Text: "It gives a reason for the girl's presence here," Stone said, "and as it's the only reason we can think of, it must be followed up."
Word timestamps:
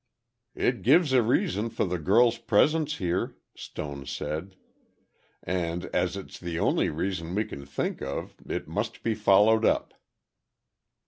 "It 0.55 0.81
gives 0.81 1.13
a 1.13 1.21
reason 1.21 1.69
for 1.69 1.85
the 1.85 1.99
girl's 1.99 2.39
presence 2.39 2.95
here," 2.97 3.35
Stone 3.53 4.07
said, 4.07 4.55
"and 5.43 5.85
as 5.93 6.17
it's 6.17 6.39
the 6.39 6.57
only 6.57 6.89
reason 6.89 7.35
we 7.35 7.45
can 7.45 7.67
think 7.67 8.01
of, 8.01 8.33
it 8.43 8.67
must 8.67 9.03
be 9.03 9.13
followed 9.13 9.63
up." 9.63 9.93